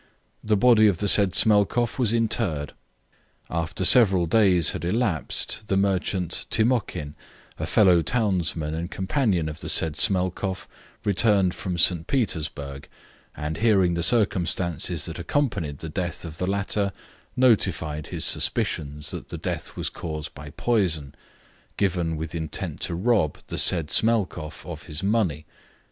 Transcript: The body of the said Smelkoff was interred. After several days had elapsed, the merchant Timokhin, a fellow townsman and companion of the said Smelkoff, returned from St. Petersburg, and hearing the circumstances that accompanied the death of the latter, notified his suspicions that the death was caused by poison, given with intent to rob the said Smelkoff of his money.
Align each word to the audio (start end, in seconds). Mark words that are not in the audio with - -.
The 0.43 0.57
body 0.57 0.87
of 0.87 0.97
the 0.97 1.07
said 1.07 1.35
Smelkoff 1.35 1.99
was 1.99 2.11
interred. 2.11 2.73
After 3.51 3.85
several 3.85 4.25
days 4.25 4.71
had 4.71 4.83
elapsed, 4.83 5.67
the 5.67 5.77
merchant 5.77 6.47
Timokhin, 6.49 7.13
a 7.59 7.67
fellow 7.67 8.01
townsman 8.01 8.73
and 8.73 8.89
companion 8.89 9.47
of 9.47 9.59
the 9.59 9.69
said 9.69 9.93
Smelkoff, 9.97 10.67
returned 11.03 11.53
from 11.53 11.77
St. 11.77 12.07
Petersburg, 12.07 12.89
and 13.37 13.57
hearing 13.57 13.93
the 13.93 14.01
circumstances 14.01 15.05
that 15.05 15.19
accompanied 15.19 15.77
the 15.77 15.87
death 15.89 16.25
of 16.25 16.39
the 16.39 16.47
latter, 16.47 16.93
notified 17.35 18.07
his 18.07 18.25
suspicions 18.25 19.11
that 19.11 19.27
the 19.29 19.37
death 19.37 19.75
was 19.75 19.89
caused 19.91 20.33
by 20.33 20.49
poison, 20.49 21.13
given 21.77 22.17
with 22.17 22.33
intent 22.33 22.79
to 22.81 22.95
rob 22.95 23.37
the 23.49 23.57
said 23.59 23.91
Smelkoff 23.91 24.65
of 24.65 24.81
his 24.87 25.03
money. 25.03 25.45